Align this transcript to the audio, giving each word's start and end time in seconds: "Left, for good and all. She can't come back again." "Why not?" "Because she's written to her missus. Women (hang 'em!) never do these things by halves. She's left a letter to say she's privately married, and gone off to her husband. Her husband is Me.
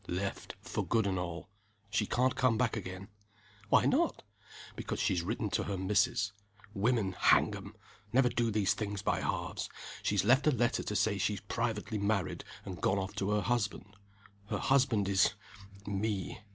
"Left, 0.07 0.55
for 0.63 0.83
good 0.83 1.05
and 1.05 1.19
all. 1.19 1.47
She 1.91 2.07
can't 2.07 2.35
come 2.35 2.57
back 2.57 2.75
again." 2.75 3.07
"Why 3.69 3.85
not?" 3.85 4.23
"Because 4.75 4.99
she's 4.99 5.21
written 5.21 5.51
to 5.51 5.65
her 5.65 5.77
missus. 5.77 6.33
Women 6.73 7.11
(hang 7.11 7.53
'em!) 7.55 7.75
never 8.11 8.27
do 8.27 8.49
these 8.49 8.73
things 8.73 9.03
by 9.03 9.21
halves. 9.21 9.69
She's 10.01 10.25
left 10.25 10.47
a 10.47 10.51
letter 10.51 10.81
to 10.81 10.95
say 10.95 11.19
she's 11.19 11.41
privately 11.41 11.99
married, 11.99 12.43
and 12.65 12.81
gone 12.81 12.97
off 12.97 13.13
to 13.17 13.29
her 13.29 13.41
husband. 13.41 13.95
Her 14.47 14.57
husband 14.57 15.07
is 15.07 15.35
Me. 15.85 16.41